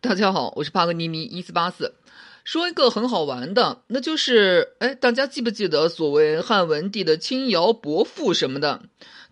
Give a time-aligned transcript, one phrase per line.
[0.00, 1.96] 大家好，我是帕格尼尼一四八四。
[2.44, 8.82] 说一个很好玩的，那就是，哎，大家记不记得所谓汉文帝的轻徭薄赋什么的？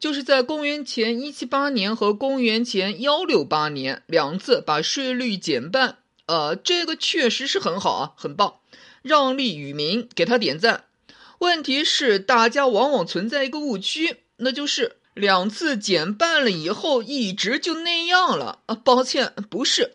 [0.01, 5.99] 就是在公元前一七八年和公元前幺六八年两次把税率减半。
[6.27, 8.57] 呃，这个确实是很好啊，很棒，
[9.03, 10.87] 让利于民，给他点赞。
[11.39, 18.75] 问题是，大家往往存在一个误区，那就是两次减半了以后，一直就那样了啊？
[18.75, 19.93] 抱歉，不是。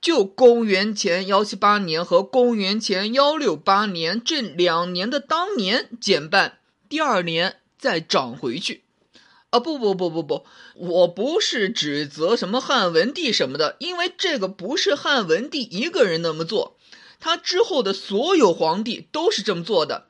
[0.00, 8.84] 就公元前幺七八年和公元前幺六八年这两年的当年减半，第二年再涨回去，
[9.50, 16.78] 啊不不不不不，我不是指责什么汉文帝什么的，因为这个不是汉文帝一个人那么做，
[17.18, 20.06] 他之后的所有皇帝都是这么做的，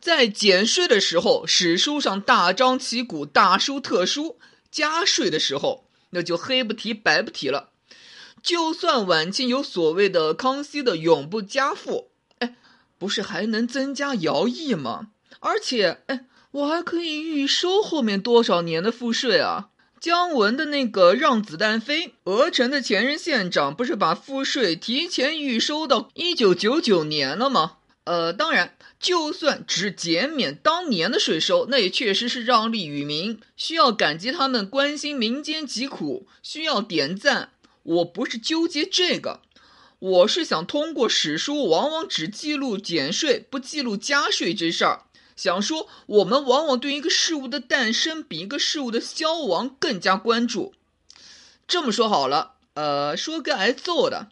[0.00, 4.36] 在减税的时候，史书上大张旗鼓、大书特书；
[4.70, 7.72] 加税的时候，那就黑不提白不提了。
[8.44, 12.56] 就算晚清有所谓的康熙的永不加赋，哎，
[12.98, 15.08] 不是还能增加徭役吗？
[15.40, 19.70] 而且，哎，我还可以预收后面多少年的赋税啊？
[19.98, 27.78] 姜文的那个让子弹飞，鹅城的前任县长不是把赋税提前预收到一九九九年了吗？
[28.04, 37.52] 呃，当然，就算只减免当年的税收，那也确实是让利于民，需要感激他们关心民间疾苦，需要点赞。
[37.84, 39.40] 我不是纠结这个，
[39.98, 45.04] 我是想通过史书往往只记录减税不记录加税这事儿，
[45.36, 50.74] 想说我们往往对一个事物的诞生比一个事物的消亡更加关注。
[51.66, 54.28] 这么说好了，呃，说个挨揍的。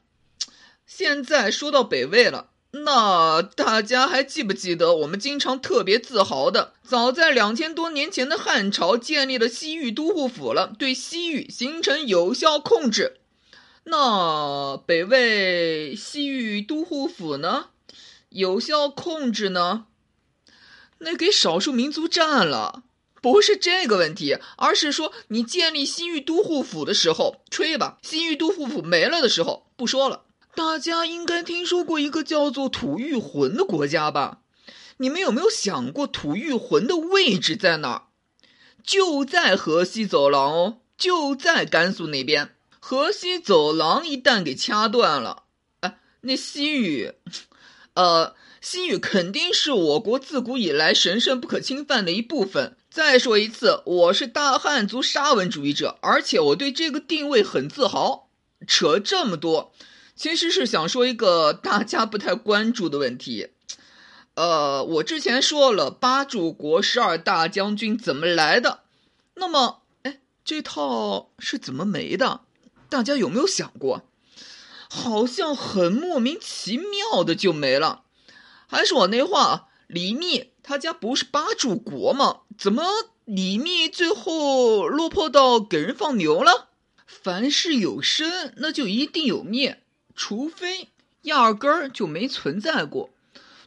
[0.87, 13.19] 现在说到北魏了，那大家还记不记得我们经常特别自豪的，早在两千多年前的汉朝建立了西域都护府了，对西域形成有效控制。
[13.85, 17.71] 那北魏西域都护府呢？
[18.29, 19.87] 有效控制呢？
[20.99, 22.85] 那给少数民族占了，
[23.21, 30.23] 不是这个问题，而是说你建立西域都护府的时候，吹吧，西域都护府没了的时候，不说了。
[30.55, 34.39] 大家应该听说过一个叫做吐谷浑的国家吧？
[34.99, 38.03] 你们有没有想过吐谷浑的位置在哪儿？
[38.85, 42.55] 就在河西走廊哦，就在甘肃那边。
[42.85, 45.45] 河西走廊一旦给掐断了，
[45.81, 47.13] 哎，那西域，
[47.95, 52.77] 呃，西域肯定是我国自古以来神圣不可侵犯的一部分。
[52.91, 58.29] 再说一次，我是大汉族沙文主义者，而且我对这个定位很自豪。
[58.67, 59.73] 扯这么多，
[60.17, 63.51] 其实是想说一个大家不太关注的问题。
[64.35, 68.81] 呃，我之前说了八柱国十二大将军怎么来的，
[69.37, 72.41] 那么，哎，这套是怎么没的？
[72.93, 74.03] 大家有没有想过，
[74.91, 78.03] 好像很莫名其妙的就没了。
[78.67, 82.41] 还是我那话，李密他家不是八柱国吗？
[82.59, 82.85] 怎么
[83.25, 86.69] 李密最后落魄到给人放牛了？
[87.07, 89.83] 凡事有生，那就一定有灭，
[90.15, 90.91] 除非
[91.23, 93.09] 压根儿就没存在过，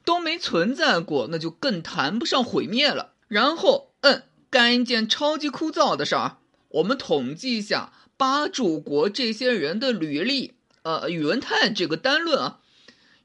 [0.03, 3.13] 都没存在过，那就更谈不上毁灭了。
[3.27, 4.21] 然后，嗯，
[4.51, 6.37] 干一件超级枯燥的事儿，
[6.69, 7.91] 我们统计一下。
[8.17, 10.53] 八柱国这些人的履历，
[10.83, 12.59] 呃，宇文泰这个单论啊，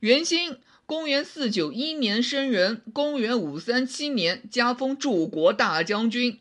[0.01, 6.41] 元兴，公元四九一年生人，公元五三七年加封柱国大将军，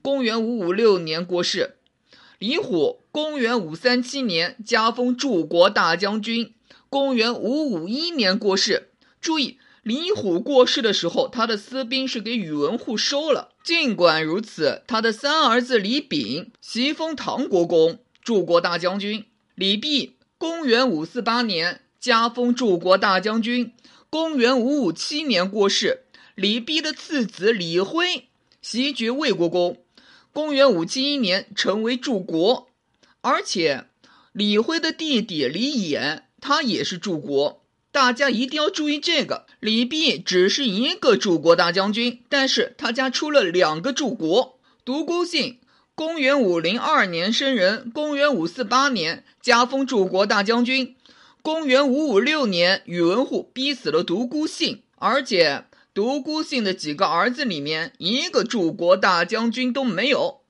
[0.00, 1.76] 公元五五六年过世。
[2.38, 6.54] 李虎，公元五三七年加封柱国大将军，
[6.88, 8.90] 公元五五一年过世。
[9.20, 9.58] 注意。
[9.82, 13.52] 李虎过世的时候，他的私兵是给宇文护收了。
[13.64, 19.24] 尽管如此，他的三儿子李炳袭封唐国公、柱国大将军。
[19.54, 23.72] 李弼，公元五四八年加封柱国大将军，
[24.10, 26.04] 公元五五七年过世。
[26.34, 28.28] 李弼的次子李辉
[28.62, 29.82] 袭爵魏国公，
[30.32, 32.68] 公元五七一年成为柱国。
[33.22, 33.84] 而且，
[34.32, 37.59] 李辉的弟弟李衍，他也是柱国。
[37.92, 44.60] 大家一定要注意这个，李弼只是一个柱国大将军，但是他家出了两个柱国。
[44.84, 45.58] 独孤信，
[45.96, 50.94] 公元五零二年生人，公元五四八年加封柱国大将军，
[51.42, 60.42] 公元五五六年宇文护逼死了独孤信，而且独孤信的几个儿子里面一个柱国大将军都没有。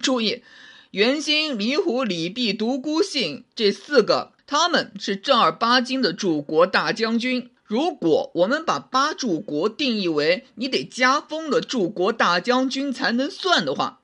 [0.00, 0.44] 注意，
[0.92, 4.33] 元兴、李虎、李弼、独孤信这四个。
[4.46, 7.50] 他们是正儿八经的柱国大将军。
[7.64, 14.00] 如果我们把八柱国定义为你得加封了柱国大将军才能算的话，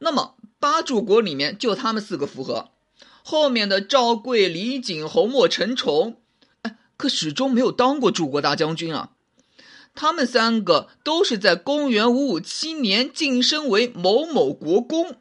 [0.00, 2.70] 那么八柱国里面就他们四个符合。
[3.22, 6.16] 后面的赵贵、李景、侯莫、陈崇，
[6.62, 9.10] 哎，可始终没有当过柱国大将军啊。
[9.94, 15.14] 他们三个都是在公元五五七年晋升为某某国公。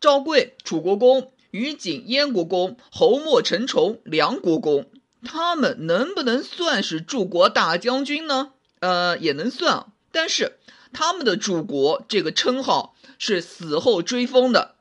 [0.00, 4.90] 赵贵，楚国公；于景，燕国公；侯莫、陈崇，梁国公。
[5.24, 8.54] 他们能不能算是柱国大将军呢？
[8.80, 10.58] 呃，也能算，但是
[10.92, 14.74] 他们的柱国这个称号是死后追封的。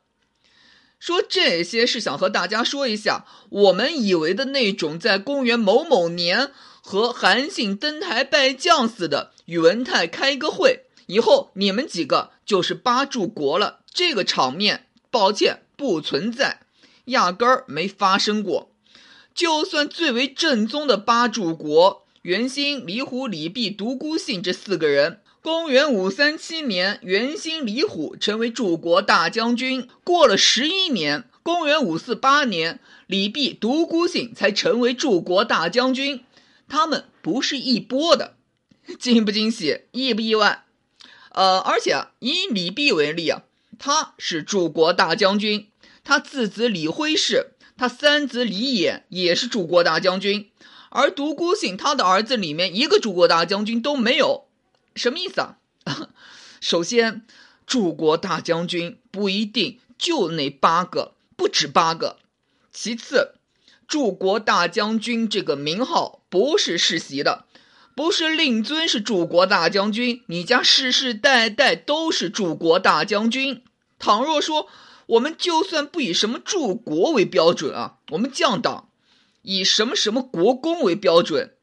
[0.98, 6.52] 说这些是想和大家说一下，我们以为的那种在公元某某年
[6.82, 13.82] 和韩信登台拜将似的，宇文泰开个会，以后你们几个就是八柱国了。
[13.94, 16.61] 这个场面，抱歉，不存在，
[17.06, 18.72] 压根儿没发生过。
[19.34, 22.06] 就算最为正宗的八柱国。
[22.24, 29.88] 元兴、李虎、李弼、独孤信这四个人，公元五三七年，元兴、李虎成为柱国大将军。
[30.04, 36.24] 过了十一年，公元五四八年，李弼、独孤信才成为柱国大将军。
[36.70, 38.36] 他们不是一波的，
[39.00, 40.66] 惊不惊喜，意不意外？
[41.32, 43.42] 呃，而且以李弼为例啊，
[43.80, 45.71] 他是柱国大将军，
[46.04, 50.50] 他次子李辉是，他三子李衍也是柱国大将军。
[50.90, 54.46] 而独孤信他的儿子里面一个柱国大将军都没有，
[54.96, 55.58] 什么意思啊？
[56.60, 57.26] 首先，
[57.66, 62.18] 柱国大将军不一定就那八个，不止八个。
[62.74, 63.36] 其次，
[63.88, 67.46] 柱国大将军这个名号不是世袭的，
[67.96, 73.64] 不是令尊是柱国大将军，你家世世代代都是柱国大将军。
[73.98, 74.68] 倘若说
[75.08, 78.90] 我们就算不以什么柱国为标准啊，我们降档。
[79.44, 81.56] 以什么什么国公为标准？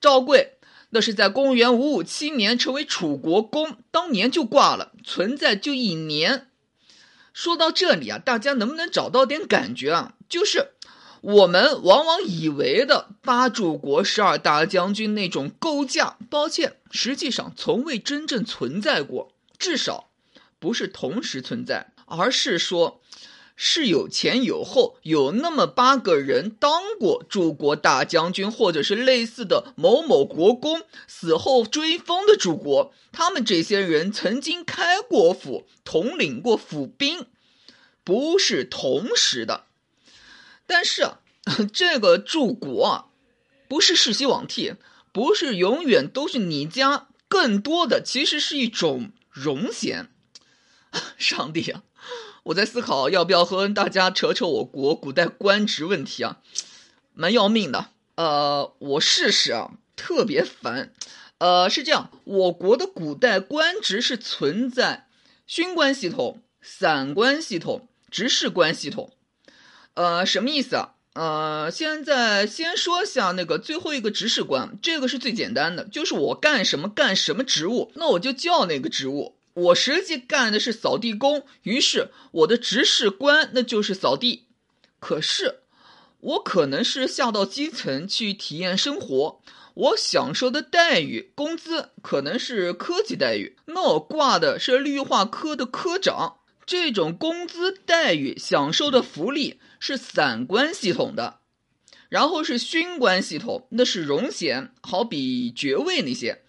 [0.00, 0.58] 赵贵
[0.90, 6.48] 那是在公元五五七年成为楚国公，当年就挂了，存在就一年。
[7.32, 10.14] 说到这里啊，大家能不能找到点感觉啊？
[10.28, 10.72] 就是
[11.20, 20.10] 我们往往以为的八柱国十二大将军那种构架，抱歉，实际上从未真正存在过，至少
[20.62, 23.00] 不是同时存在，而是说。
[23.54, 32.92] 是有前有后，有那么八个人当过柱国大将军，或者是类似的某某国公，死后追封的柱国。
[33.12, 37.26] 他们这些人曾经开过府，统领过府兵，
[38.02, 39.66] 不是同时的。
[40.66, 41.20] 但是啊，
[41.72, 43.06] 这个柱国啊，
[43.68, 44.74] 不是世袭罔替，
[45.12, 50.08] 不是永远都是你家，更多的其实是一种荣衔。
[51.22, 51.82] 上帝啊！
[52.42, 56.38] 我在思考要不要和大家扯扯我国古代官职问题啊，
[57.14, 57.90] 蛮要命的。
[58.16, 60.92] 呃，我试试啊，特别烦。
[61.38, 65.06] 呃，是这样，我国的古代官职是存在
[65.46, 69.12] 勋官系统、散官系统、执事官系统。
[69.94, 70.94] 呃，什么意思啊？
[71.14, 79.36] 呃，现在先说下那个最后一个执事官，这个是最简单的，就是我干什么干什么职务，那我就叫那个职务。
[79.54, 84.46] 我实际干的是扫地工，于是我的执事官那就是扫地。
[84.98, 85.60] 可是
[86.20, 89.42] 我可能是下到基层去体验生活，
[89.74, 101.40] 我享受的待遇、工资可能是科级待遇，那我挂的是绿化科的科长，这种工资待遇、享受的福利是散官系统的，
[102.08, 106.42] 然后是勋官系统，那是荣衔，好比爵位那些。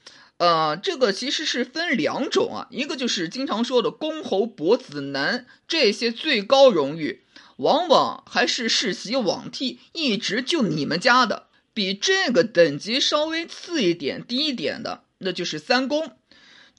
[0.43, 7.23] 呃，这个其实是分两种啊，一个就是经常说的公侯伯子男这些最高荣誉，
[7.59, 11.47] 往往还是世袭罔替，一直就你们家的。
[11.73, 16.11] 比这个等级稍微次一点、低一点的，那就是三公，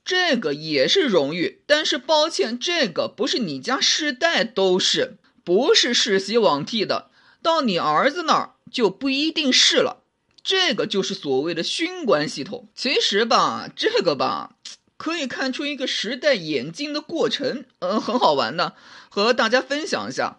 [0.05, 7.09] 这个也是荣誉，但是抱歉，这个不是你家世代都是，不是世袭罔替的，
[7.43, 10.04] 到你儿子那儿就不一定是了。
[10.45, 12.69] 这个就是所谓的勋官系统。
[12.77, 14.57] 其实吧，这个吧，
[14.99, 18.75] 可以看出一个时代演进的过程，呃，很好玩的，
[19.09, 20.39] 和大家分享一下。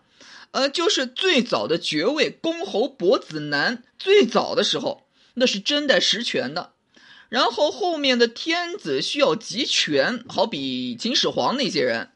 [0.52, 6.72] 呃，就是最早的爵位公侯伯子男，最早的时候那是真代实权的，
[7.28, 12.12] 然后后面的天子需要集权，好比秦始皇那些人，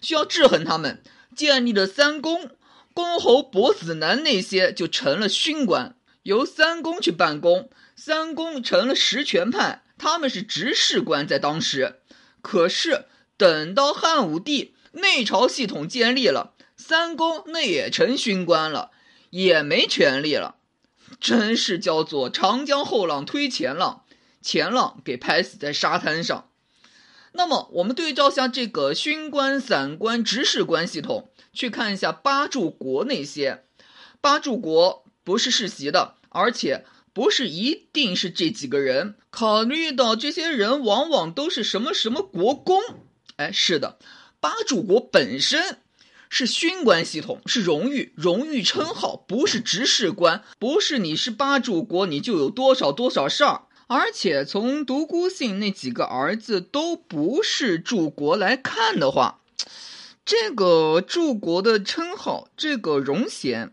[0.00, 1.02] 需要制衡他们，
[1.36, 2.48] 建立了三公，
[2.94, 5.94] 公侯伯子男那些就成了勋官。
[6.24, 12.00] 由三公去办公，三公成了实权派，他们是执事官，在当时。
[12.40, 13.04] 可是
[13.36, 18.90] 等到汉武帝内朝系统建立了，三公那也成勋官了，
[19.30, 20.56] 也没权利了，
[21.20, 24.04] 真是叫做长江后浪推前浪，
[24.40, 26.48] 前浪给拍死在沙滩上。
[27.32, 33.64] 那么我们对照下这个勋官、散官、执事官系统，去看一下八柱国那些。
[34.20, 39.16] 八柱国不是世袭的，而且不是一定是这几个人。
[39.30, 42.80] 考虑到这些人往往都是什么什么国公，
[43.36, 43.98] 哎，是的，
[44.38, 45.78] 八柱国本身
[46.28, 53.62] 是勋官系统，是荣誉，荣誉称号，不是执事官，不是你是八柱国你就有多少多少事儿。
[53.86, 59.40] 而且从独孤信那几个儿子都不是柱国来看的话，
[60.24, 63.72] 这个柱国的称号，这个荣衔，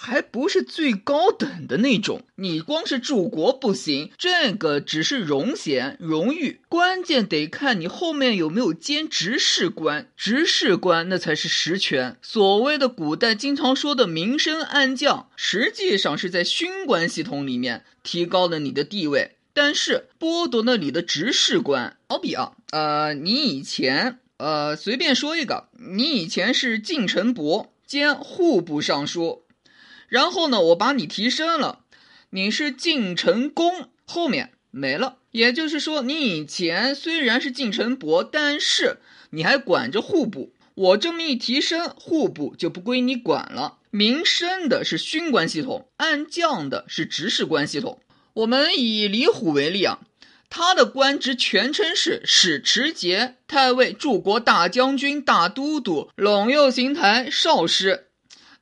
[0.00, 2.22] 还不是最高等的那种。
[2.36, 10.08] 你光是柱国不行，这个只是荣衔、荣誉，关键得看你后面有没有兼执事官。
[10.16, 12.16] 执事官那才是实权。
[12.22, 19.32] 所谓的古代经常说的明升暗降，实际上是在勋官系统里面提高了你的地位。
[19.52, 29.42] 但是剥夺了你的执事官，好比啊，呃，你以前，呃，随便说一个，你以前是晋城伯兼户部尚书，
[30.08, 31.80] 然后呢，我把你提升了，
[32.30, 35.18] 你是晋城公，后面没了。
[35.30, 38.98] 也就是说，你以前虽然是晋城伯，但是
[39.30, 43.76] 你还管着户部，我这么一提升，户部就不归你管了。
[43.90, 48.00] 明升的是勋官系统，暗降的是执事官系统。
[48.32, 50.00] 我们以李虎为例啊，
[50.48, 58.07] 他的官职全称是使持节太尉、柱国大将军、大都督、陇右行台少师。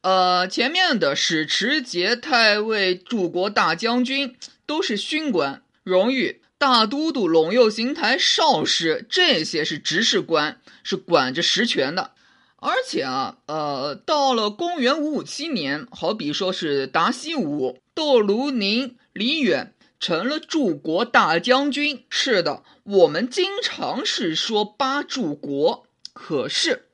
[0.06, 12.12] 呃，前面的使持节太尉、柱国大将军都是勋官荣誉，大都督、陇右行台少师这些是执事官，是管着实权的。
[12.58, 18.94] 而且啊，呃，到了公元五五七年，好比说是达西武、窦卢宁。
[19.12, 22.04] 李远成了柱国大将军。
[22.08, 26.85] 是的，我们经常是说八柱国，可是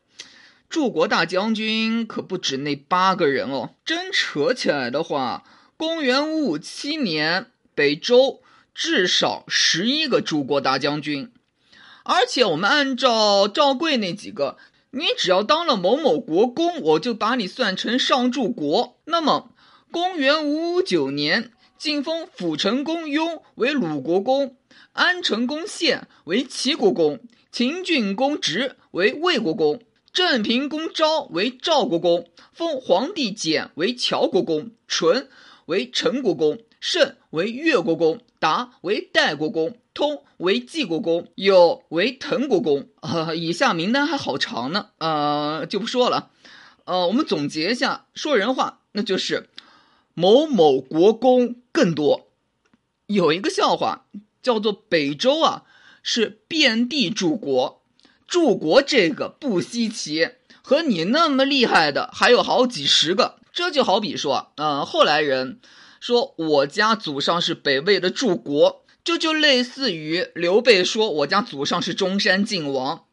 [0.73, 3.75] 柱国大将军可不止那八个人哦。
[3.85, 5.45] 真扯起来的话，
[5.77, 8.41] 公元五五七年，北周
[8.75, 11.31] 至少十一个柱国大将军。
[12.05, 14.57] 而且我们按照赵贵那几个，
[14.93, 18.97] 你只要当了某某国公，我就把你算成上柱国。
[19.05, 19.53] 那么，
[19.91, 21.51] 公元五五九年。
[21.77, 24.57] 晋封辅成公雍为鲁国公，
[24.93, 27.19] 安成公献为齐国公，
[27.51, 35.29] 秦郡公直为魏国公，镇平公昭为赵国公，封皇帝简为乔国公，淳
[35.67, 42.89] 为陈国公，胜为越国公，达为代国公，通为晋国公，有为滕国公。
[43.01, 46.31] 啊，以下名单还好长呢，呃，就不说了。
[46.85, 49.49] 呃，我们总结一下，说人话，那就是。
[50.15, 52.29] 某某国公更多，
[53.07, 54.05] 有一个笑话
[54.43, 55.63] 叫做北周啊
[56.03, 57.82] 是遍地柱国，
[58.33, 60.31] 柱国这个不稀奇，
[60.63, 63.37] 和你那么厉害的还有好几十个。
[63.53, 65.61] 这就好比说，呃，后来人
[66.01, 73.05] 说我家祖上是北魏的柱国，这就类似于刘备说我家祖上是中山靖王，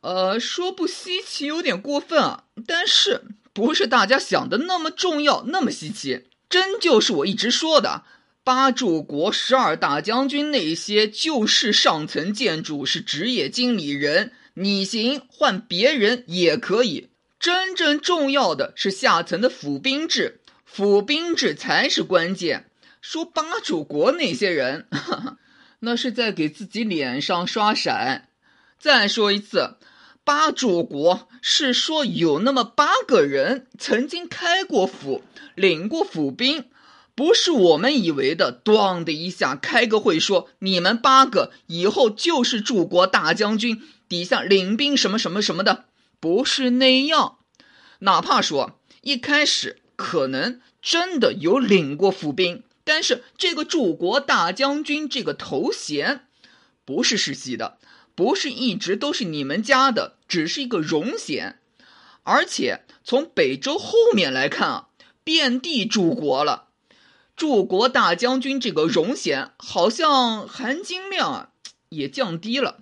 [0.00, 3.24] 呃，说不稀奇有点过分啊，但是。
[3.54, 6.26] 不是大家想的那么重要，那么稀奇。
[6.48, 8.04] 真就是我一直说的，
[8.48, 14.32] 八柱国十二大将军那些就是上层建筑，是职业经理人。
[14.54, 17.10] 你行换别人也可以。
[17.38, 22.70] 真正重要的是下层的府兵制，府兵制才是关键。
[23.02, 24.86] 说八柱国那些人，
[25.80, 27.90] 那是在给自己脸上刷色。
[28.78, 29.76] 再说一次。
[30.24, 35.22] 八柱国是说有那么八个人曾经开过府，
[35.54, 36.64] 领过府兵，
[37.18, 38.62] 不是我们以为的。
[38.64, 45.86] 咣的一下开个会说，你们八个以后就是柱国大将军，底下领兵什么什么什么的，
[46.20, 47.38] 不是那样。
[47.98, 56.26] 哪怕说一开始可能真的有领过府兵，但是这个柱国大将军这个头衔
[56.84, 57.78] 不是世袭的。
[58.14, 61.58] 不是一直都是你们家的，只是一个荣衔，
[62.22, 64.88] 而且从北周后面来看啊，
[65.24, 66.67] 遍地柱国了，
[67.38, 71.48] 柱国大将军这个荣衔好像含金量啊
[71.88, 72.80] 也降低了。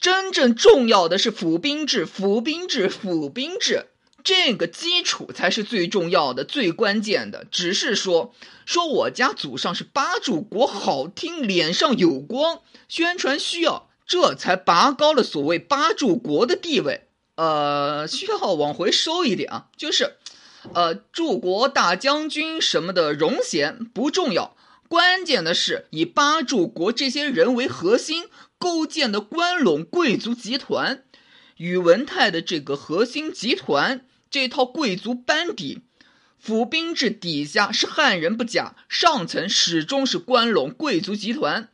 [0.00, 3.88] 真正重要的是府兵制，府兵制，府兵制，
[4.24, 7.44] 这个基础才是最重要的、最关键的。
[7.50, 13.90] 只是说说我家祖上是八柱国，好听，脸上有光，宣传需要。
[14.06, 17.08] 这才拔高了所谓八柱国的地位。
[17.34, 20.16] 呃，需要往回收一点啊，就是，
[20.74, 24.56] 呃，柱国大将军什么的荣衔不重要，
[24.88, 28.24] 关键的是以八柱国这些人为核心，
[28.58, 31.02] 构建的关陇贵族集团，
[31.56, 35.80] 宇文泰的这个核心集团，这套贵族班底，
[36.38, 41.70] 府兵制底下是汉人不假，上层始终是关陇贵族集团，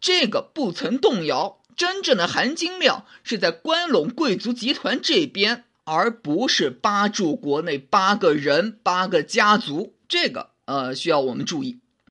[0.00, 1.60] 这个不曾动摇。
[1.76, 9.94] 真正的含金量是在关陇贵族集团这边，而不是八柱国内八个人、八个家族。
[10.08, 11.80] 这个呃，需要我们注意。